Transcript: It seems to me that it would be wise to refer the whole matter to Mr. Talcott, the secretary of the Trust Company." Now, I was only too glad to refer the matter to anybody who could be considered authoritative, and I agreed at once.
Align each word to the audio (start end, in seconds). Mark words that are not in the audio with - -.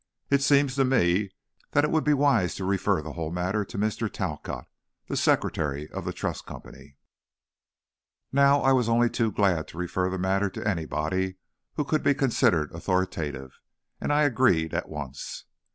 It 0.31 0.41
seems 0.41 0.73
to 0.77 0.83
me 0.83 1.29
that 1.73 1.83
it 1.83 1.91
would 1.91 2.03
be 2.03 2.15
wise 2.15 2.55
to 2.55 2.65
refer 2.65 3.03
the 3.03 3.11
whole 3.13 3.29
matter 3.29 3.63
to 3.65 3.77
Mr. 3.77 4.11
Talcott, 4.11 4.65
the 5.07 5.15
secretary 5.15 5.91
of 5.91 6.05
the 6.05 6.11
Trust 6.11 6.47
Company." 6.47 6.97
Now, 8.31 8.61
I 8.61 8.71
was 8.71 8.89
only 8.89 9.11
too 9.11 9.31
glad 9.31 9.67
to 9.67 9.77
refer 9.77 10.09
the 10.09 10.17
matter 10.17 10.49
to 10.49 10.67
anybody 10.67 11.35
who 11.75 11.83
could 11.85 12.01
be 12.01 12.15
considered 12.15 12.71
authoritative, 12.71 13.59
and 13.99 14.11
I 14.11 14.23
agreed 14.23 14.73
at 14.73 14.89
once. 14.89 15.43